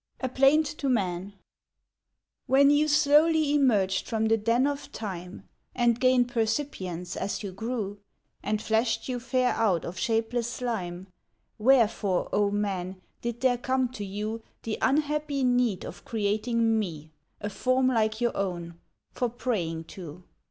A 0.19 0.27
PLAINT 0.29 0.65
TO 0.65 0.89
MAN 0.89 1.33
WHEN 2.47 2.71
you 2.71 2.87
slowly 2.87 3.53
emerged 3.53 4.07
from 4.07 4.25
the 4.25 4.35
den 4.35 4.65
of 4.65 4.91
Time, 4.91 5.47
And 5.75 5.99
gained 5.99 6.27
percipience 6.29 7.15
as 7.15 7.43
you 7.43 7.51
grew, 7.51 7.99
And 8.41 8.59
fleshed 8.63 9.07
you 9.07 9.19
fair 9.19 9.51
out 9.53 9.85
of 9.85 9.99
shapeless 9.99 10.47
slime, 10.51 11.05
Wherefore, 11.59 12.29
O 12.33 12.49
Man, 12.49 12.99
did 13.21 13.41
there 13.41 13.59
come 13.59 13.89
to 13.89 14.03
you 14.03 14.41
The 14.63 14.79
unhappy 14.81 15.43
need 15.43 15.85
of 15.85 16.03
creating 16.03 16.79
me— 16.79 17.11
A 17.39 17.51
form 17.51 17.85
like 17.89 18.19
your 18.19 18.35
own—for 18.35 19.29
praying 19.29 19.83
to? 19.83 20.23